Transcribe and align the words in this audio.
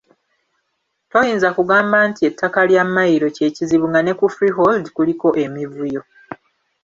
Toyinza 1.09 1.49
kugamba 1.57 1.97
nti 2.09 2.21
ettaka 2.29 2.59
lya 2.69 2.83
mmayiro 2.87 3.27
kye 3.35 3.47
kizibu 3.55 3.85
nga 3.89 4.01
ne 4.03 4.13
ku 4.19 4.25
Freehold 4.35 4.85
kuliko 4.95 5.27
emivuyo. 5.43 6.01